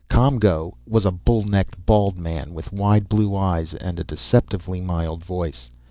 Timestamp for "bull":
1.11-1.43